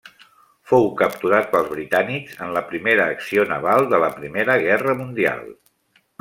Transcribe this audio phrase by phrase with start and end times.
[0.69, 5.47] Fou capturat pels britànics en la primera acció naval de la Primera Guerra Mundial.